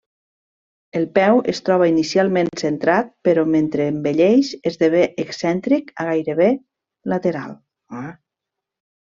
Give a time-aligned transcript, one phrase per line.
[0.99, 6.51] El peu es troba inicialment centrat, però mentre envelleix esdevé excèntric a gairebé
[7.15, 7.55] lateral.